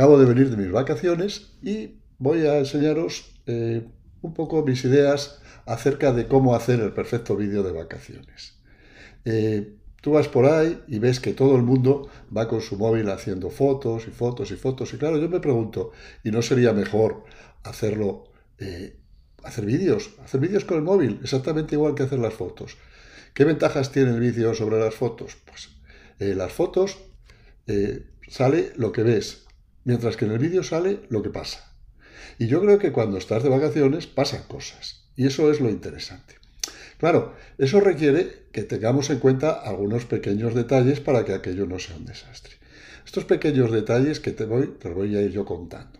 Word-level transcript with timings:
acabo 0.00 0.18
de 0.18 0.24
venir 0.24 0.48
de 0.48 0.56
mis 0.56 0.72
vacaciones 0.72 1.52
y 1.60 1.98
voy 2.18 2.46
a 2.46 2.56
enseñaros 2.56 3.34
eh, 3.44 3.86
un 4.22 4.32
poco 4.32 4.64
mis 4.64 4.82
ideas 4.86 5.42
acerca 5.66 6.10
de 6.14 6.26
cómo 6.26 6.54
hacer 6.54 6.80
el 6.80 6.94
perfecto 6.94 7.36
vídeo 7.36 7.62
de 7.62 7.72
vacaciones. 7.72 8.56
Eh, 9.26 9.74
tú 10.00 10.12
vas 10.12 10.26
por 10.26 10.46
ahí 10.46 10.80
y 10.88 11.00
ves 11.00 11.20
que 11.20 11.34
todo 11.34 11.54
el 11.54 11.64
mundo 11.64 12.08
va 12.34 12.48
con 12.48 12.62
su 12.62 12.78
móvil 12.78 13.10
haciendo 13.10 13.50
fotos 13.50 14.06
y 14.08 14.10
fotos 14.10 14.50
y 14.50 14.56
fotos. 14.56 14.94
Y 14.94 14.96
claro, 14.96 15.18
yo 15.18 15.28
me 15.28 15.38
pregunto, 15.38 15.92
¿y 16.24 16.30
no 16.30 16.40
sería 16.40 16.72
mejor 16.72 17.24
hacerlo, 17.62 18.24
eh, 18.58 18.96
hacer 19.44 19.66
vídeos? 19.66 20.12
Hacer 20.24 20.40
vídeos 20.40 20.64
con 20.64 20.78
el 20.78 20.82
móvil, 20.82 21.20
exactamente 21.22 21.74
igual 21.74 21.94
que 21.94 22.04
hacer 22.04 22.20
las 22.20 22.32
fotos. 22.32 22.78
¿Qué 23.34 23.44
ventajas 23.44 23.92
tiene 23.92 24.12
el 24.12 24.20
vídeo 24.20 24.54
sobre 24.54 24.80
las 24.80 24.94
fotos? 24.94 25.36
Pues 25.44 25.68
las 26.18 26.52
fotos 26.52 26.96
sale 28.26 28.72
lo 28.76 28.92
que 28.92 29.02
ves, 29.02 29.46
mientras 29.84 30.16
que 30.16 30.24
en 30.24 30.32
el 30.32 30.38
vídeo 30.38 30.62
sale 30.62 31.00
lo 31.08 31.22
que 31.22 31.30
pasa. 31.30 31.74
Y 32.38 32.46
yo 32.46 32.60
creo 32.60 32.78
que 32.78 32.92
cuando 32.92 33.18
estás 33.18 33.42
de 33.42 33.48
vacaciones 33.48 34.06
pasan 34.06 34.44
cosas, 34.44 35.04
y 35.16 35.26
eso 35.26 35.50
es 35.50 35.60
lo 35.60 35.68
interesante. 35.68 36.36
Claro, 36.98 37.34
eso 37.58 37.80
requiere 37.80 38.46
que 38.52 38.62
tengamos 38.62 39.08
en 39.10 39.20
cuenta 39.20 39.52
algunos 39.52 40.04
pequeños 40.04 40.54
detalles 40.54 41.00
para 41.00 41.24
que 41.24 41.32
aquello 41.32 41.66
no 41.66 41.78
sea 41.78 41.96
un 41.96 42.04
desastre. 42.04 42.54
Estos 43.06 43.24
pequeños 43.24 43.72
detalles 43.72 44.20
que 44.20 44.32
te 44.32 44.44
voy, 44.44 44.68
te 44.78 44.90
voy 44.90 45.16
a 45.16 45.22
ir 45.22 45.32
yo 45.32 45.44
contando. 45.44 45.98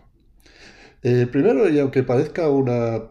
Eh, 1.03 1.27
primero, 1.31 1.67
y 1.69 1.79
aunque 1.79 2.03
parezca 2.03 2.49
una 2.49 3.01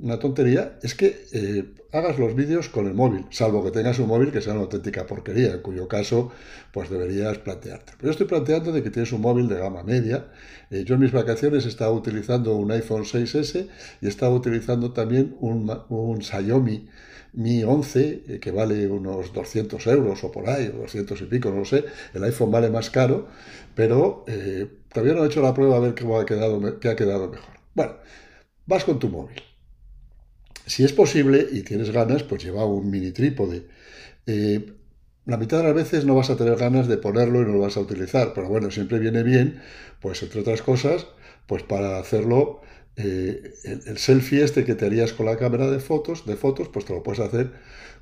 una 0.00 0.18
tontería 0.18 0.78
es 0.82 0.94
que 0.94 1.26
eh, 1.32 1.64
hagas 1.92 2.18
los 2.18 2.34
vídeos 2.36 2.68
con 2.68 2.86
el 2.86 2.94
móvil, 2.94 3.26
salvo 3.30 3.64
que 3.64 3.72
tengas 3.72 3.98
un 3.98 4.06
móvil 4.06 4.30
que 4.30 4.40
sea 4.40 4.52
una 4.52 4.62
auténtica 4.62 5.06
porquería, 5.06 5.54
en 5.54 5.62
cuyo 5.62 5.88
caso 5.88 6.30
pues 6.72 6.88
deberías 6.88 7.38
plantearte. 7.38 7.92
Pero 7.96 8.04
yo 8.04 8.10
estoy 8.12 8.26
planteando 8.26 8.70
de 8.70 8.82
que 8.82 8.90
tienes 8.90 9.12
un 9.12 9.20
móvil 9.22 9.48
de 9.48 9.56
gama 9.56 9.82
media. 9.82 10.26
Eh, 10.70 10.84
yo 10.84 10.94
en 10.94 11.00
mis 11.00 11.12
vacaciones 11.12 11.66
estaba 11.66 11.90
utilizando 11.90 12.54
un 12.54 12.70
iPhone 12.70 13.04
6S 13.04 13.68
y 14.00 14.06
estaba 14.06 14.34
utilizando 14.34 14.92
también 14.92 15.36
un, 15.40 15.68
un 15.88 16.22
Xiaomi 16.22 16.88
Mi 17.32 17.62
11, 17.64 18.22
eh, 18.28 18.40
que 18.40 18.50
vale 18.52 18.86
unos 18.86 19.32
200 19.32 19.84
euros 19.88 20.22
o 20.24 20.30
por 20.30 20.48
ahí, 20.48 20.68
200 20.68 21.20
y 21.22 21.24
pico, 21.24 21.50
no 21.50 21.58
lo 21.58 21.64
sé. 21.64 21.84
El 22.14 22.22
iPhone 22.24 22.50
vale 22.52 22.70
más 22.70 22.90
caro, 22.90 23.28
pero 23.74 24.24
todavía 24.92 25.14
no 25.14 25.24
he 25.24 25.26
hecho 25.26 25.42
la 25.42 25.54
prueba 25.54 25.76
a 25.76 25.80
ver 25.80 25.94
cómo 25.98 26.18
ha 26.20 26.26
quedado, 26.26 26.78
qué 26.80 26.88
ha 26.88 26.96
quedado 26.96 27.28
mejor. 27.28 27.54
Bueno, 27.74 27.92
vas 28.66 28.84
con 28.84 28.98
tu 28.98 29.08
móvil 29.08 29.47
si 30.68 30.84
es 30.84 30.92
posible 30.92 31.48
y 31.50 31.62
tienes 31.62 31.90
ganas, 31.90 32.22
pues 32.22 32.44
lleva 32.44 32.64
un 32.66 32.90
mini 32.90 33.10
trípode. 33.10 33.66
Eh, 34.26 34.74
la 35.24 35.36
mitad 35.36 35.58
de 35.58 35.64
las 35.64 35.74
veces 35.74 36.04
no 36.04 36.14
vas 36.14 36.30
a 36.30 36.36
tener 36.36 36.56
ganas 36.56 36.88
de 36.88 36.98
ponerlo 36.98 37.42
y 37.42 37.44
no 37.44 37.52
lo 37.52 37.60
vas 37.60 37.76
a 37.76 37.80
utilizar, 37.80 38.32
pero 38.34 38.48
bueno, 38.48 38.70
siempre 38.70 38.98
viene 38.98 39.22
bien, 39.22 39.60
pues 40.00 40.22
entre 40.22 40.40
otras 40.40 40.62
cosas, 40.62 41.06
pues 41.46 41.62
para 41.62 41.98
hacerlo, 41.98 42.60
eh, 42.96 43.54
el, 43.64 43.98
selfie 43.98 44.42
este 44.42 44.64
que 44.64 44.74
te 44.74 44.86
harías 44.86 45.12
con 45.12 45.26
la 45.26 45.36
cámara 45.36 45.70
de 45.70 45.80
fotos, 45.80 46.26
de 46.26 46.36
fotos, 46.36 46.68
pues 46.68 46.84
te 46.84 46.92
lo 46.92 47.02
puedes 47.02 47.20
hacer 47.20 47.52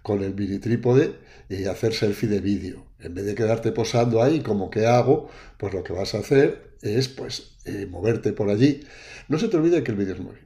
con 0.02 0.22
el 0.22 0.34
mini 0.34 0.58
trípode 0.58 1.14
y 1.48 1.64
hacer 1.66 1.94
selfie 1.94 2.28
de 2.28 2.40
vídeo. 2.40 2.86
En 3.00 3.14
vez 3.14 3.26
de 3.26 3.34
quedarte 3.34 3.72
posando 3.72 4.22
ahí 4.22 4.40
como 4.40 4.70
que 4.70 4.86
hago, 4.86 5.28
pues 5.58 5.74
lo 5.74 5.84
que 5.84 5.92
vas 5.92 6.14
a 6.14 6.18
hacer 6.18 6.70
es 6.82 7.08
pues 7.08 7.56
eh, 7.64 7.86
moverte 7.90 8.32
por 8.32 8.50
allí. 8.50 8.80
No 9.28 9.38
se 9.38 9.48
te 9.48 9.56
olvide 9.56 9.82
que 9.82 9.92
el 9.92 9.98
vídeo 9.98 10.14
es 10.14 10.20
movimiento. 10.20 10.45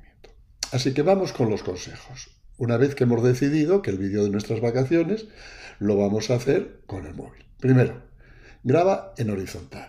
Así 0.72 0.94
que 0.94 1.02
vamos 1.02 1.32
con 1.32 1.50
los 1.50 1.62
consejos. 1.62 2.30
Una 2.56 2.76
vez 2.76 2.94
que 2.94 3.04
hemos 3.04 3.22
decidido 3.22 3.82
que 3.82 3.90
el 3.90 3.98
vídeo 3.98 4.22
de 4.22 4.30
nuestras 4.30 4.60
vacaciones 4.60 5.26
lo 5.80 5.96
vamos 5.96 6.30
a 6.30 6.34
hacer 6.34 6.82
con 6.86 7.06
el 7.06 7.14
móvil. 7.14 7.44
Primero, 7.58 8.02
graba 8.62 9.14
en 9.16 9.30
horizontal. 9.30 9.88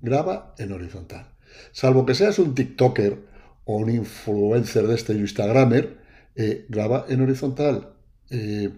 Graba 0.00 0.54
en 0.56 0.72
horizontal. 0.72 1.34
Salvo 1.72 2.06
que 2.06 2.14
seas 2.14 2.38
un 2.38 2.54
TikToker 2.54 3.18
o 3.64 3.76
un 3.76 3.90
influencer 3.90 4.86
de 4.86 4.94
este 4.94 5.12
Instagramer, 5.12 5.98
eh, 6.34 6.64
graba 6.68 7.04
en 7.08 7.20
horizontal. 7.20 7.92
Eh, 8.30 8.70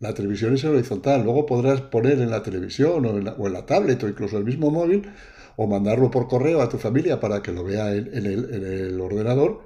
la 0.00 0.12
televisión 0.12 0.54
es 0.54 0.64
en 0.64 0.70
horizontal. 0.70 1.22
Luego 1.22 1.46
podrás 1.46 1.82
poner 1.82 2.18
en 2.20 2.30
la 2.30 2.42
televisión 2.42 3.06
o 3.06 3.16
en 3.16 3.52
la, 3.52 3.66
tablet 3.66 4.02
o 4.02 4.08
incluso 4.08 4.38
el 4.38 4.44
mismo 4.44 4.70
móvil 4.70 5.08
o 5.56 5.66
mandarlo 5.66 6.10
por 6.10 6.26
correo 6.28 6.60
a 6.60 6.68
tu 6.68 6.78
familia 6.78 7.20
para 7.20 7.42
que 7.42 7.52
lo 7.52 7.62
vea 7.62 7.94
en 7.94 8.26
el 8.26 9.00
ordenador 9.00 9.65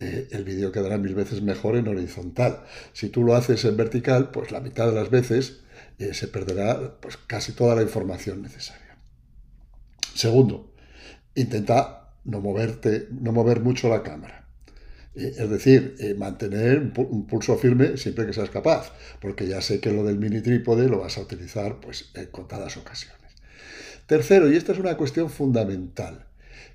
eh, 0.00 0.28
el 0.30 0.44
vídeo 0.44 0.72
quedará 0.72 0.96
mil 0.96 1.14
veces 1.14 1.42
mejor 1.42 1.76
en 1.76 1.86
horizontal. 1.86 2.64
Si 2.94 3.10
tú 3.10 3.22
lo 3.22 3.34
haces 3.36 3.66
en 3.66 3.76
vertical, 3.76 4.30
pues 4.30 4.50
la 4.50 4.60
mitad 4.60 4.86
de 4.86 4.94
las 4.94 5.10
veces 5.10 5.60
eh, 5.98 6.14
se 6.14 6.26
perderá 6.26 6.98
pues, 7.00 7.18
casi 7.18 7.52
toda 7.52 7.76
la 7.76 7.82
información 7.82 8.40
necesaria. 8.40 8.96
Segundo, 10.14 10.72
intenta 11.34 12.14
no, 12.24 12.40
moverte, 12.40 13.08
no 13.10 13.32
mover 13.32 13.60
mucho 13.60 13.90
la 13.90 14.02
cámara. 14.02 14.48
Eh, 15.14 15.34
es 15.36 15.50
decir, 15.50 15.96
mantener 16.16 16.78
un, 16.78 17.26
pulso 17.26 17.58
firme 17.58 17.98
siempre 17.98 18.24
que 18.24 18.32
seas 18.32 18.48
capaz, 18.48 18.92
porque 19.20 19.46
ya 19.46 19.60
sé 19.60 19.80
que 19.80 19.92
lo 19.92 20.02
del 20.02 20.18
mini 20.18 20.40
trípode 20.40 20.88
lo 20.88 21.00
vas 21.00 21.18
a 21.18 21.20
utilizar 21.20 21.78
pues, 21.78 22.10
en 22.14 22.26
contadas 22.26 22.78
ocasiones. 22.78 23.18
Tercero, 24.06 24.50
y 24.50 24.56
esta 24.56 24.72
es 24.72 24.78
una 24.78 24.96
cuestión 24.96 25.28
fundamental, 25.28 26.24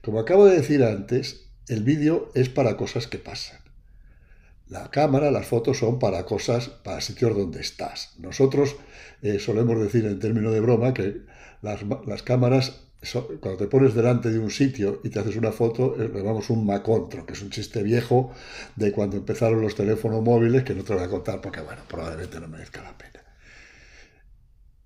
como 0.03 0.19
acabo 0.19 0.45
de 0.45 0.57
decir 0.57 0.83
antes, 0.83 1.44
el 1.67 1.83
vídeo 1.83 2.31
es 2.35 2.49
para 2.49 2.77
cosas 2.77 3.07
que 3.07 3.17
pasan. 3.17 3.59
La 4.67 4.89
cámara, 4.89 5.29
las 5.29 5.45
fotos 5.45 5.77
son 5.77 5.99
para 5.99 6.25
cosas, 6.25 6.69
para 6.69 7.01
sitios 7.01 7.35
donde 7.35 7.61
estás. 7.61 8.13
Nosotros 8.17 8.75
eh, 9.21 9.37
solemos 9.39 9.79
decir 9.79 10.05
en 10.05 10.19
términos 10.19 10.53
de 10.53 10.59
broma 10.59 10.93
que 10.93 11.21
las, 11.61 12.23
cámaras, 12.23 12.81
cuando 13.39 13.57
te 13.57 13.67
pones 13.67 13.93
delante 13.93 14.31
de 14.31 14.39
un 14.39 14.49
sitio 14.49 15.01
y 15.03 15.09
te 15.09 15.19
haces 15.19 15.35
una 15.35 15.51
foto, 15.51 15.95
eh, 15.95 16.09
le 16.11 16.19
llamamos 16.19 16.49
un 16.49 16.65
macontro, 16.65 17.25
que 17.27 17.33
es 17.33 17.41
un 17.43 17.51
chiste 17.51 17.83
viejo 17.83 18.33
de 18.75 18.91
cuando 18.91 19.17
empezaron 19.17 19.61
los 19.61 19.75
teléfonos 19.75 20.23
móviles, 20.23 20.63
que 20.63 20.73
no 20.73 20.83
te 20.83 20.95
voy 20.95 21.03
a 21.03 21.09
contar 21.09 21.41
porque, 21.41 21.61
bueno, 21.61 21.83
probablemente 21.87 22.39
no 22.39 22.47
merezca 22.47 22.81
la 22.81 22.97
pena. 22.97 23.23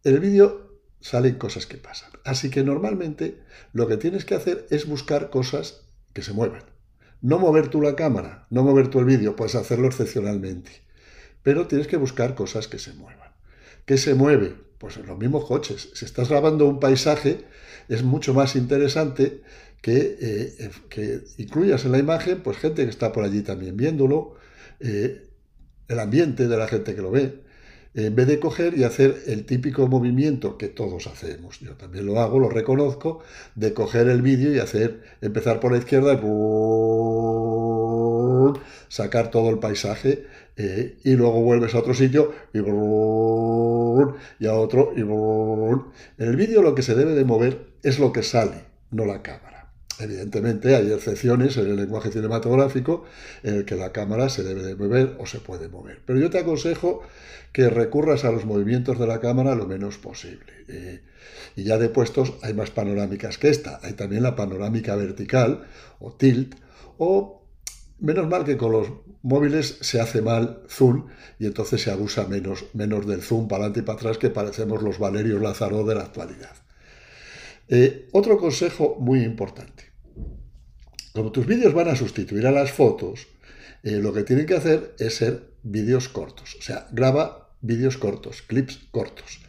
En 0.04 0.14
el 0.14 0.20
vídeo 0.20 0.82
salen 1.00 1.36
cosas 1.36 1.66
que 1.66 1.78
pasan. 1.78 2.12
Así 2.26 2.50
que 2.50 2.64
normalmente 2.64 3.40
lo 3.72 3.88
que 3.88 3.96
tienes 3.96 4.26
que 4.26 4.36
hacer 4.36 4.68
es 4.70 4.86
buscar 4.88 5.30
cosas 5.30 5.89
que 6.14 6.22
se 6.22 6.34
muevan. 6.34 6.64
No 7.22 7.40
mover 7.40 7.68
tú 7.68 7.82
la 7.82 7.96
cámara, 7.96 8.48
no 8.50 8.64
mover 8.64 8.90
tú 8.90 9.00
el 9.00 9.06
vídeo, 9.06 9.36
puedes 9.36 9.56
hacerlo 9.56 9.88
excepcionalmente. 9.88 10.72
Pero 11.44 11.68
tienes 11.68 11.88
que 11.88 11.98
buscar 11.98 12.36
cosas 12.36 12.68
que 12.68 12.80
se 12.80 12.94
muevan. 12.94 13.32
¿Qué 13.86 13.98
se 13.98 14.14
mueve? 14.14 14.56
Pues 14.78 14.98
en 14.98 15.08
los 15.08 15.18
mismos 15.18 15.46
coches. 15.46 15.90
Si 15.94 16.06
estás 16.06 16.30
grabando 16.30 16.66
un 16.66 16.80
paisaje, 16.80 17.46
es 17.90 18.04
mucho 18.04 18.34
más 18.34 18.56
interesante 18.56 19.42
que, 19.82 20.18
eh, 20.20 20.72
que 20.90 21.22
incluyas 21.38 21.86
en 21.86 21.92
la 21.92 21.98
imagen 21.98 22.42
pues 22.42 22.58
gente 22.58 22.84
que 22.84 22.90
está 22.90 23.12
por 23.12 23.24
allí 23.24 23.42
también 23.42 23.76
viéndolo, 23.76 24.36
eh, 24.80 25.30
el 25.88 26.00
ambiente 26.00 26.48
de 26.48 26.58
la 26.58 26.68
gente 26.68 26.96
que 26.96 27.02
lo 27.02 27.12
ve 27.12 27.49
en 27.94 28.16
vez 28.16 28.28
de 28.28 28.40
coger 28.40 28.78
y 28.78 28.84
hacer 28.84 29.24
el 29.28 29.46
típico 29.46 29.88
movimiento 29.88 30.58
que 30.58 30.68
todos 30.68 31.08
hacemos, 31.08 31.60
yo 31.60 31.74
también 31.74 32.06
lo 32.06 32.20
hago, 32.20 32.40
lo 32.40 32.50
reconozco, 32.50 33.22
de 33.56 33.74
coger 33.74 34.08
el 34.10 34.22
vídeo 34.22 34.54
y 34.54 34.60
hacer, 34.60 35.02
empezar 35.22 35.60
por 35.60 35.72
la 35.72 35.80
izquierda 35.80 36.14
y 36.14 36.18
sacar 38.90 39.32
todo 39.32 39.50
el 39.50 39.60
paisaje 39.60 40.26
eh, 40.58 40.98
y 41.04 41.14
luego 41.14 41.42
vuelves 41.42 41.74
a 41.74 41.80
otro 41.80 41.94
sitio 41.94 42.34
y, 42.54 42.60
y 42.60 44.48
a 44.48 44.54
otro 44.54 44.94
y 44.96 45.02
en 45.02 46.30
el 46.30 46.36
vídeo 46.36 46.62
lo 46.62 46.76
que 46.76 46.84
se 46.84 46.96
debe 46.96 47.14
de 47.14 47.26
mover 47.26 47.70
es 47.82 48.00
lo 48.00 48.12
que 48.12 48.24
sale, 48.24 48.66
no 48.92 49.06
la 49.06 49.22
cámara. 49.22 49.59
Evidentemente 50.00 50.76
hay 50.76 50.92
excepciones 50.92 51.58
en 51.58 51.68
el 51.68 51.76
lenguaje 51.76 52.12
cinematográfico 52.12 53.04
en 53.44 53.56
el 53.56 53.66
que 53.66 53.76
la 53.76 53.92
cámara 53.92 54.30
se 54.30 54.44
debe 54.44 54.64
de 54.64 54.76
mover 54.76 55.16
o 55.20 55.26
se 55.26 55.40
puede 55.40 55.68
mover. 55.68 56.02
Pero 56.06 56.20
yo 56.20 56.30
te 56.30 56.40
aconsejo 56.40 57.02
que 57.52 57.70
recurras 57.70 58.24
a 58.26 58.32
los 58.32 58.46
movimientos 58.46 58.98
de 58.98 59.08
la 59.08 59.20
cámara 59.20 59.56
lo 59.56 59.68
menos 59.68 59.98
posible. 59.98 60.54
Y 61.56 61.64
ya 61.64 61.78
de 61.78 61.90
puestos 61.90 62.34
hay 62.42 62.54
más 62.54 62.72
panorámicas 62.72 63.38
que 63.38 63.50
esta. 63.50 63.80
Hay 63.84 63.94
también 63.94 64.24
la 64.24 64.36
panorámica 64.36 64.96
vertical 64.96 65.68
o 66.00 66.14
tilt 66.14 66.56
o 66.98 67.44
menos 68.00 68.30
mal 68.30 68.46
que 68.46 68.58
con 68.58 68.72
los 68.72 68.88
móviles 69.22 69.80
se 69.82 70.00
hace 70.00 70.22
mal 70.22 70.64
zoom 70.70 71.08
y 71.40 71.46
entonces 71.46 71.82
se 71.82 71.92
abusa 71.92 72.28
menos, 72.28 72.66
menos 72.74 73.06
del 73.06 73.22
zoom 73.22 73.48
para 73.48 73.64
adelante 73.66 73.82
y 73.82 73.84
para 73.84 73.98
atrás 73.98 74.18
que 74.18 74.30
parecemos 74.30 74.82
los 74.82 74.98
Valerios 74.98 75.42
Lázaro 75.42 75.84
de 75.84 75.96
la 75.96 76.02
actualidad. 76.04 76.56
Eh, 77.68 78.08
otro 78.14 78.38
consejo 78.38 78.96
muy 79.00 79.24
importante. 79.24 79.89
Como 81.20 81.34
tus 81.34 81.46
vídeos 81.46 81.74
van 81.74 81.90
a 81.90 81.98
sustituir 81.98 82.48
a 82.48 82.52
las 82.52 82.72
fotos, 82.72 83.28
eh, 83.84 83.98
lo 83.98 84.14
que 84.14 84.24
tienen 84.24 84.46
que 84.46 84.56
hacer 84.56 84.96
es 85.00 85.16
ser 85.16 85.50
vídeos 85.64 86.08
cortos. 86.08 86.56
O 86.58 86.62
sea, 86.62 86.88
graba 86.94 87.50
vídeos 87.60 87.98
cortos, 87.98 88.42
clips 88.42 88.88
cortos. 88.92 89.42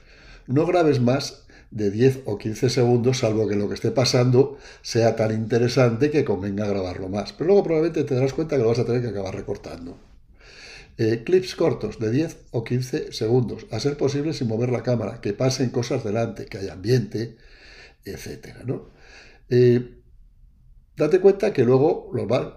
No 0.49 0.67
grabes 0.67 0.99
más 0.99 1.44
de 1.70 1.93
10 1.93 2.22
o 2.25 2.38
15 2.38 2.70
segundos, 2.70 3.19
salvo 3.19 3.46
que 3.46 3.55
lo 3.55 3.69
que 3.69 3.76
esté 3.76 3.93
pasando 3.93 4.58
sea 4.82 5.14
tan 5.14 5.31
interesante 5.31 6.11
que 6.11 6.25
convenga 6.25 6.67
grabarlo 6.67 7.08
más. 7.08 7.32
Pero 7.34 7.46
luego 7.46 7.62
probablemente 7.62 8.02
te 8.02 8.17
darás 8.17 8.32
cuenta 8.32 8.56
que 8.56 8.62
lo 8.62 8.69
vas 8.69 8.81
a 8.81 8.84
tener 8.84 9.00
que 9.00 9.11
acabar 9.11 9.37
recortando. 9.37 9.96
Eh, 10.99 11.22
clips 11.25 11.55
cortos 11.55 12.00
de 12.00 12.11
10 12.11 12.37
o 12.50 12.64
15 12.64 13.12
segundos, 13.12 13.69
a 13.70 13.78
ser 13.78 13.96
posible 13.96 14.32
sin 14.32 14.49
mover 14.49 14.70
la 14.70 14.82
cámara, 14.82 15.20
que 15.20 15.34
pasen 15.34 15.70
cosas 15.70 16.02
delante, 16.02 16.46
que 16.46 16.58
haya 16.58 16.72
ambiente, 16.72 17.37
etc. 18.05 18.56
¿no? 18.67 18.90
Eh, 19.50 20.00
date 21.00 21.19
cuenta 21.20 21.55
que 21.55 21.64
luego 21.64 22.11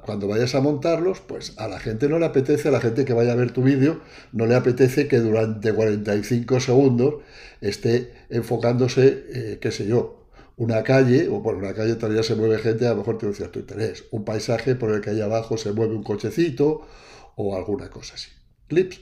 cuando 0.06 0.28
vayas 0.28 0.54
a 0.54 0.60
montarlos, 0.60 1.22
pues 1.22 1.54
a 1.58 1.70
la 1.70 1.80
gente 1.80 2.10
no 2.10 2.20
le 2.20 2.26
apetece, 2.26 2.68
a 2.68 2.72
la 2.72 2.82
gente 2.82 3.06
que 3.06 3.14
vaya 3.14 3.32
a 3.32 3.36
ver 3.36 3.52
tu 3.52 3.64
vídeo, 3.64 4.02
no 4.34 4.46
le 4.46 4.56
apetece 4.56 5.08
que 5.08 5.20
durante 5.20 5.74
45 5.74 6.60
segundos 6.60 7.16
esté 7.62 8.14
enfocándose, 8.30 9.26
eh, 9.30 9.60
qué 9.62 9.72
sé 9.72 9.88
yo, 9.88 10.28
una 10.58 10.84
calle, 10.84 11.30
o 11.30 11.42
por 11.42 11.56
una 11.56 11.74
calle 11.74 11.96
todavía 11.96 12.22
se 12.22 12.36
mueve 12.36 12.58
gente, 12.60 12.86
a 12.86 12.90
lo 12.90 12.98
mejor 12.98 13.18
tiene 13.18 13.30
un 13.30 13.36
cierto 13.38 13.60
interés, 13.60 14.04
un 14.12 14.26
paisaje 14.26 14.76
por 14.76 14.92
el 14.92 15.00
que 15.00 15.12
ahí 15.12 15.22
abajo 15.22 15.58
se 15.58 15.72
mueve 15.72 15.96
un 15.96 16.04
cochecito 16.04 16.82
o 17.38 17.56
alguna 17.56 17.90
cosa 17.90 18.16
así. 18.16 18.30
Clips 18.68 19.00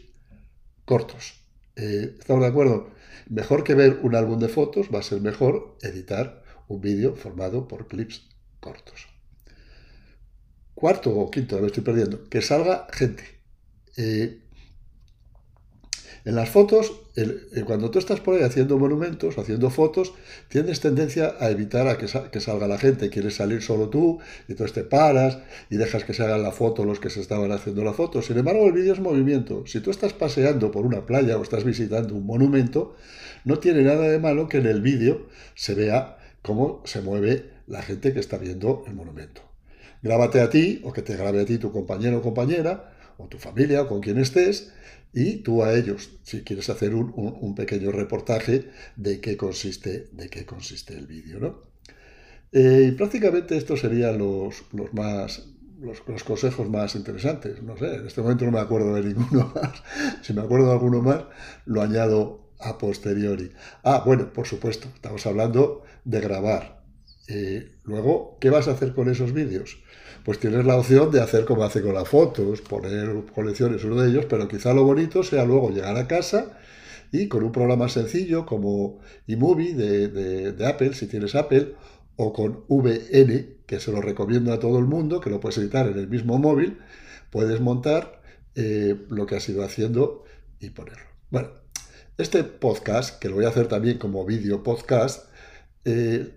cortos. 0.85 1.41
Eh, 1.75 2.15
¿Estamos 2.19 2.43
de 2.43 2.49
acuerdo? 2.49 2.91
Mejor 3.27 3.63
que 3.63 3.73
ver 3.73 3.99
un 4.03 4.15
álbum 4.15 4.39
de 4.39 4.49
fotos, 4.49 4.89
va 4.93 4.99
a 4.99 5.03
ser 5.03 5.19
mejor 5.19 5.77
editar 5.81 6.43
un 6.67 6.79
vídeo 6.79 7.15
formado 7.15 7.67
por 7.67 7.87
clips 7.87 8.29
cortos. 8.59 9.11
Cuarto 10.81 11.11
o 11.11 11.29
quinto, 11.29 11.59
me 11.59 11.67
estoy 11.67 11.83
perdiendo, 11.83 12.27
que 12.27 12.41
salga 12.41 12.87
gente. 12.91 13.23
Eh, 13.97 14.39
en 16.25 16.33
las 16.33 16.49
fotos, 16.49 16.91
eh, 17.15 17.63
cuando 17.67 17.91
tú 17.91 17.99
estás 17.99 18.19
por 18.19 18.33
ahí 18.33 18.41
haciendo 18.41 18.79
monumentos, 18.79 19.37
haciendo 19.37 19.69
fotos, 19.69 20.11
tienes 20.49 20.79
tendencia 20.79 21.35
a 21.39 21.51
evitar 21.51 21.87
a 21.87 21.99
que, 21.99 22.07
salga 22.07 22.67
la 22.67 22.79
gente. 22.79 23.11
Quieres 23.11 23.35
salir 23.35 23.61
solo 23.61 23.89
tú, 23.89 24.21
y 24.47 24.53
entonces 24.53 24.73
te 24.73 24.83
paras 24.83 25.37
y 25.69 25.77
dejas 25.77 26.03
que 26.03 26.15
se 26.15 26.23
hagan 26.23 26.41
la 26.41 26.51
foto 26.51 26.83
los 26.83 26.99
que 26.99 27.11
se 27.11 27.21
estaban 27.21 27.51
haciendo 27.51 27.83
la 27.83 27.93
foto. 27.93 28.23
Sin 28.23 28.39
embargo, 28.39 28.65
el 28.65 28.73
vídeo 28.73 28.93
es 28.93 28.99
movimiento. 28.99 29.67
Si 29.67 29.81
tú 29.81 29.91
estás 29.91 30.13
paseando 30.13 30.71
por 30.71 30.87
una 30.87 31.05
playa 31.05 31.37
o 31.37 31.43
estás 31.43 31.63
visitando 31.63 32.15
un 32.15 32.25
monumento, 32.25 32.95
no 33.45 33.59
tiene 33.59 33.83
nada 33.83 34.09
de 34.09 34.17
malo 34.17 34.49
que 34.49 34.57
en 34.57 34.65
el 34.65 34.81
vídeo 34.81 35.27
se 35.53 35.75
vea 35.75 36.17
cómo 36.41 36.81
se 36.85 37.01
mueve 37.01 37.51
la 37.67 37.83
gente 37.83 38.13
que 38.13 38.19
está 38.19 38.39
viendo 38.39 38.83
el 38.87 38.95
monumento. 38.95 39.50
Grábate 40.01 40.41
a 40.41 40.49
ti, 40.49 40.81
o 40.83 40.91
que 40.93 41.01
te 41.01 41.15
grabe 41.15 41.41
a 41.41 41.45
ti 41.45 41.57
tu 41.57 41.71
compañero 41.71 42.19
o 42.19 42.21
compañera, 42.21 42.93
o 43.17 43.27
tu 43.27 43.37
familia, 43.37 43.83
o 43.83 43.87
con 43.87 44.01
quien 44.01 44.17
estés, 44.17 44.73
y 45.13 45.37
tú 45.37 45.63
a 45.63 45.73
ellos, 45.73 46.09
si 46.23 46.41
quieres 46.41 46.69
hacer 46.69 46.95
un, 46.95 47.55
pequeño 47.55 47.91
reportaje 47.91 48.69
de 48.95 49.19
qué 49.19 49.37
consiste, 49.37 50.07
de 50.11 50.29
qué 50.29 50.45
consiste 50.45 50.97
el 50.97 51.05
vídeo. 51.05 51.39
¿no? 51.39 51.63
Eh, 52.51 52.89
y 52.89 52.91
prácticamente 52.93 53.57
estos 53.57 53.81
serían 53.81 54.17
los, 54.17 54.63
los 54.71 54.93
más, 54.93 55.47
los, 55.79 56.01
consejos 56.23 56.69
más 56.69 56.95
interesantes. 56.95 57.61
No 57.61 57.77
sé, 57.77 57.95
en 57.95 58.07
este 58.07 58.21
momento 58.21 58.45
no 58.45 58.51
me 58.51 58.59
acuerdo 58.59 58.95
de 58.95 59.03
ninguno 59.03 59.51
más. 59.55 59.83
Si 60.21 60.33
me 60.33 60.41
acuerdo 60.41 60.67
de 60.67 60.73
alguno 60.73 61.01
más, 61.01 61.25
lo 61.65 61.81
añado 61.81 62.51
a 62.59 62.77
posteriori. 62.77 63.51
Ah, 63.83 64.03
bueno, 64.05 64.31
por 64.31 64.47
supuesto, 64.47 64.87
estamos 64.95 65.25
hablando 65.25 65.83
de 66.05 66.21
grabar. 66.21 66.80
Eh, 67.27 67.71
luego, 67.83 68.37
¿qué 68.39 68.49
vas 68.49 68.67
a 68.67 68.71
hacer 68.71 68.93
con 68.93 69.09
esos 69.09 69.33
vídeos? 69.33 69.77
pues 70.23 70.39
tienes 70.39 70.65
la 70.65 70.77
opción 70.77 71.11
de 71.11 71.21
hacer 71.21 71.45
como 71.45 71.63
hace 71.63 71.81
con 71.81 71.93
las 71.93 72.07
fotos, 72.07 72.61
poner 72.61 73.09
colecciones 73.33 73.83
uno 73.83 74.01
de 74.01 74.09
ellos, 74.09 74.25
pero 74.29 74.47
quizá 74.47 74.73
lo 74.73 74.83
bonito 74.83 75.23
sea 75.23 75.45
luego 75.45 75.69
llegar 75.71 75.97
a 75.97 76.07
casa 76.07 76.57
y 77.11 77.27
con 77.27 77.43
un 77.43 77.51
programa 77.51 77.89
sencillo 77.89 78.45
como 78.45 78.99
eMovie 79.27 79.73
de, 79.73 80.07
de, 80.53 80.65
Apple, 80.65 80.93
si 80.93 81.07
tienes 81.07 81.35
Apple, 81.35 81.75
o 82.15 82.31
con 82.31 82.65
VN, 82.67 83.57
que 83.65 83.79
se 83.79 83.91
lo 83.91 84.01
recomiendo 84.01 84.53
a 84.53 84.59
todo 84.59 84.77
el 84.79 84.85
mundo, 84.85 85.19
que 85.19 85.29
lo 85.29 85.39
puedes 85.39 85.57
editar 85.57 85.87
en 85.87 85.97
el 85.97 86.07
mismo 86.07 86.37
móvil, 86.37 86.77
puedes 87.31 87.59
montar 87.59 88.21
eh, 88.55 88.95
lo 89.09 89.25
que 89.25 89.35
has 89.35 89.49
ido 89.49 89.63
haciendo 89.63 90.23
y 90.59 90.69
ponerlo. 90.69 91.07
Bueno, 91.31 91.49
este 92.17 92.43
podcast, 92.43 93.19
que 93.19 93.27
lo 93.27 93.35
voy 93.35 93.45
a 93.45 93.49
hacer 93.49 93.67
también 93.67 93.97
como 93.97 94.23
vídeo 94.25 94.63
podcast, 94.63 95.25
eh, 95.83 96.31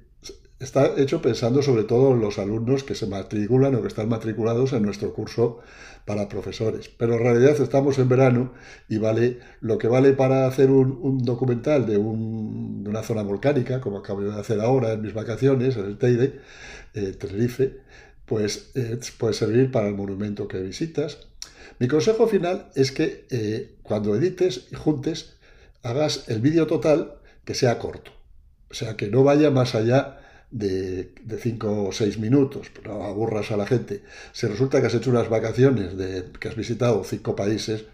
está 0.60 0.94
hecho 0.96 1.20
pensando 1.20 1.62
sobre 1.62 1.84
todo 1.84 2.12
en 2.12 2.20
los 2.20 2.38
alumnos 2.38 2.84
que 2.84 2.94
se 2.94 3.06
matriculan 3.06 3.74
o 3.74 3.82
que 3.82 3.88
están 3.88 4.08
matriculados 4.08 4.72
en 4.72 4.82
nuestro 4.82 5.12
curso 5.12 5.60
para 6.04 6.28
profesores. 6.28 6.88
Pero 6.88 7.14
en 7.14 7.20
realidad 7.20 7.60
estamos 7.60 7.98
en 7.98 8.08
verano 8.08 8.52
y 8.88 8.98
vale 8.98 9.40
lo 9.60 9.78
que 9.78 9.88
vale 9.88 10.12
para 10.12 10.46
hacer 10.46 10.70
un, 10.70 11.18
documental 11.24 11.86
de, 11.86 11.96
una 11.96 13.02
zona 13.02 13.22
volcánica, 13.22 13.80
como 13.80 13.98
acabo 13.98 14.22
de 14.22 14.38
hacer 14.38 14.60
ahora 14.60 14.92
en 14.92 15.02
mis 15.02 15.14
vacaciones, 15.14 15.76
en 15.76 15.86
el 15.86 15.98
Teide, 15.98 16.40
eh, 16.94 17.12
Tenerife, 17.18 17.80
pues 18.26 18.70
eh, 18.74 18.98
puede 19.18 19.34
servir 19.34 19.70
para 19.70 19.88
el 19.88 19.94
monumento 19.94 20.48
que 20.48 20.60
visitas. 20.60 21.26
Mi 21.78 21.88
consejo 21.88 22.28
final 22.28 22.70
es 22.74 22.92
que 22.92 23.26
eh, 23.30 23.76
cuando 23.82 24.14
edites 24.14 24.68
y 24.70 24.76
juntes, 24.76 25.34
hagas 25.82 26.28
el 26.28 26.40
vídeo 26.40 26.66
total 26.66 27.16
que 27.44 27.54
sea 27.54 27.78
corto. 27.78 28.12
O 28.70 28.74
sea, 28.74 28.96
que 28.96 29.08
no 29.08 29.22
vaya 29.22 29.50
más 29.50 29.74
allá 29.74 30.20
de, 30.54 31.10
cinco 31.40 31.88
o 31.88 31.92
seis 31.92 32.16
minutos, 32.18 32.70
pero 32.72 33.02
aburras 33.02 33.50
a 33.50 33.56
la 33.56 33.66
gente. 33.66 34.02
Si 34.32 34.46
resulta 34.46 34.80
que 34.80 34.86
has 34.86 34.94
hecho 34.94 35.10
unas 35.10 35.28
vacaciones, 35.28 35.96
de, 35.98 36.30
que 36.38 36.48
has 36.48 36.56
visitado 36.56 37.02
cinco 37.02 37.34
países, 37.34 37.86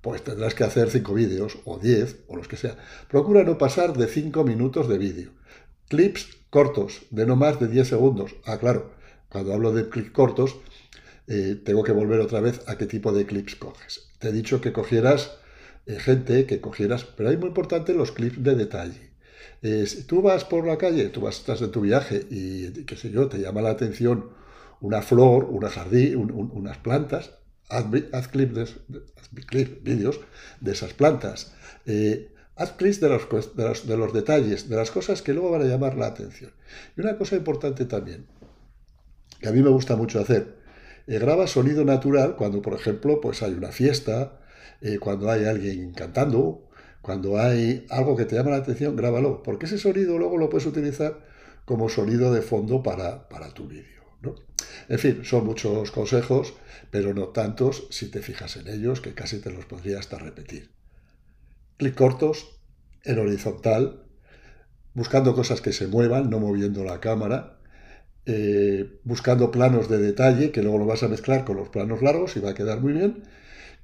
pues 0.00 0.22
tendrás 0.22 0.54
que 0.54 0.64
hacer 0.64 0.90
cinco 0.90 1.12
vídeos, 1.14 1.58
o 1.64 1.78
diez, 1.78 2.22
o 2.28 2.36
los 2.36 2.46
que 2.46 2.56
sea. 2.56 2.76
Procura 3.08 3.42
no 3.42 3.58
pasar 3.58 3.96
de 3.96 4.06
cinco 4.06 4.44
minutos 4.44 4.88
de 4.88 4.98
vídeo. 4.98 5.30
Clips 5.88 6.38
cortos, 6.50 7.02
de 7.10 7.26
no 7.26 7.34
más 7.34 7.58
de 7.58 7.66
10 7.66 7.88
segundos. 7.88 8.36
Ah, 8.46 8.58
claro, 8.58 8.92
cuando 9.28 9.52
hablo 9.52 9.72
de 9.72 9.88
clips 9.88 10.12
cortos, 10.12 10.56
eh, 11.26 11.60
tengo 11.64 11.82
que 11.82 11.92
volver 11.92 12.20
otra 12.20 12.40
vez 12.40 12.60
a 12.68 12.78
qué 12.78 12.86
tipo 12.86 13.12
de 13.12 13.26
clips 13.26 13.56
coges. 13.56 14.12
Te 14.20 14.28
he 14.28 14.32
dicho 14.32 14.60
que 14.60 14.72
cogieras 14.72 15.36
eh, 15.86 15.98
gente, 15.98 16.46
que 16.46 16.60
cogieras, 16.60 17.04
pero 17.04 17.30
hay 17.30 17.36
muy 17.36 17.48
importante 17.48 17.92
los 17.92 18.12
clips 18.12 18.42
de 18.42 18.54
detalle. 18.54 19.13
Eh, 19.62 19.86
si 19.86 20.02
tú 20.02 20.20
vas 20.20 20.44
por 20.44 20.66
la 20.66 20.76
calle, 20.76 21.08
tú 21.08 21.22
vas, 21.22 21.38
estás 21.38 21.60
de 21.60 21.68
tu 21.68 21.80
viaje 21.80 22.26
y, 22.30 22.84
qué 22.84 22.96
sé 22.96 23.10
yo, 23.10 23.28
te 23.28 23.38
llama 23.38 23.62
la 23.62 23.70
atención 23.70 24.28
una 24.82 25.00
flor, 25.00 25.44
una 25.44 25.70
jardín, 25.70 26.30
unas 26.30 26.76
plantas, 26.78 27.30
haz, 27.70 27.86
haz 28.12 28.28
clips, 28.28 28.76
de, 29.30 29.64
vídeos 29.82 30.20
de 30.60 30.72
esas 30.72 30.92
plantas. 30.92 31.54
Eh, 31.86 32.30
haz 32.56 32.72
clips 32.72 33.00
de 33.00 33.08
los, 33.08 33.26
de, 33.86 33.96
los, 33.96 34.12
detalles, 34.12 34.68
de 34.68 34.76
las 34.76 34.90
cosas 34.90 35.22
que 35.22 35.32
luego 35.32 35.50
van 35.50 35.62
a 35.62 35.64
llamar 35.64 35.96
la 35.96 36.08
atención. 36.08 36.52
Y 36.96 37.00
una 37.00 37.16
cosa 37.16 37.36
importante 37.36 37.86
también, 37.86 38.26
que 39.40 39.48
a 39.48 39.52
mí 39.52 39.62
me 39.62 39.70
gusta 39.70 39.96
mucho 39.96 40.20
hacer, 40.20 40.56
eh, 41.06 41.18
graba 41.18 41.46
sonido 41.46 41.86
natural 41.86 42.36
cuando, 42.36 42.60
por 42.60 42.74
ejemplo, 42.74 43.18
pues 43.22 43.42
hay 43.42 43.54
una 43.54 43.72
fiesta, 43.72 44.40
cuando 45.00 45.30
hay 45.30 45.46
alguien 45.46 45.94
cantando, 45.94 46.63
cuando 47.04 47.38
hay 47.38 47.86
algo 47.90 48.16
que 48.16 48.24
te 48.24 48.34
llama 48.34 48.50
la 48.50 48.56
atención, 48.56 48.96
grábalo, 48.96 49.42
porque 49.42 49.66
ese 49.66 49.76
sonido 49.76 50.18
luego 50.18 50.38
lo 50.38 50.48
puedes 50.48 50.66
utilizar 50.66 51.20
como 51.66 51.90
sonido 51.90 52.32
de 52.32 52.40
fondo 52.40 52.82
para, 52.82 53.28
tu 53.54 53.68
vídeo. 53.68 54.02
¿no? 54.22 54.34
En 54.88 54.98
fin, 54.98 55.22
son 55.22 55.44
muchos 55.44 55.90
consejos, 55.90 56.54
pero 56.90 57.12
no 57.12 57.28
tantos 57.28 57.86
si 57.90 58.10
te 58.10 58.22
fijas 58.22 58.56
en 58.56 58.68
ellos, 58.68 59.02
que 59.02 59.12
casi 59.12 59.38
te 59.38 59.50
los 59.50 59.66
podría 59.66 59.98
hasta 59.98 60.18
repetir. 60.18 60.70
Clic 61.76 61.94
cortos, 61.94 62.58
en 63.04 63.18
horizontal, 63.18 64.06
buscando 64.94 65.34
cosas 65.34 65.60
que 65.60 65.74
se 65.74 65.86
muevan, 65.86 66.30
no 66.30 66.40
moviendo 66.40 66.84
la 66.84 67.00
cámara, 67.00 67.58
eh, 68.24 68.98
buscando 69.04 69.50
planos 69.50 69.90
de 69.90 69.98
detalle, 69.98 70.52
que 70.52 70.62
luego 70.62 70.78
lo 70.78 70.86
vas 70.86 71.02
a 71.02 71.08
mezclar 71.08 71.44
con 71.44 71.58
los 71.58 71.68
planos 71.68 72.00
largos 72.00 72.34
y 72.38 72.40
va 72.40 72.52
a 72.52 72.54
quedar 72.54 72.80
muy 72.80 72.94
bien, 72.94 73.24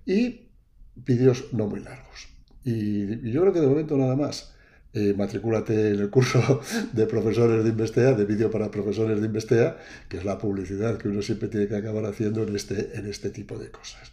y 0.07 0.49
vídeos 0.95 1.53
no 1.53 1.67
muy 1.67 1.81
largos. 1.81 2.31
Y, 2.65 3.31
yo 3.31 3.41
creo 3.43 3.53
que 3.53 3.61
de 3.61 3.67
momento 3.67 3.97
nada 3.97 4.17
más. 4.17 4.55
Eh, 4.93 5.15
matricúlate 5.17 5.91
en 5.93 6.01
el 6.01 6.11
curso 6.11 6.61
de 6.93 7.07
profesores 7.07 7.63
de 7.63 7.71
Investea, 7.71 8.13
de 8.15 8.25
vídeo 8.25 8.51
para 8.51 8.73
profesores 8.73 9.21
de 9.21 9.27
Investea, 9.27 9.79
que 10.09 10.17
es 10.17 10.25
la 10.25 10.37
publicidad 10.37 10.99
que 10.99 11.09
uno 11.09 11.23
siempre 11.23 11.49
tiene 11.49 11.69
que 11.69 11.77
acabar 11.77 12.05
haciendo 12.07 12.43
en 12.43 12.57
este, 12.57 12.99
en 12.99 13.07
este 13.07 13.31
tipo 13.31 13.57
de 13.57 13.71
cosas. 13.71 14.11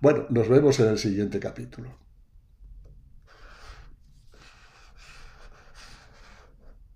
Bueno, 0.00 0.26
nos 0.30 0.48
vemos 0.48 0.80
en 0.80 0.88
el 0.88 0.98
siguiente 0.98 1.38
capítulo. 1.38 2.05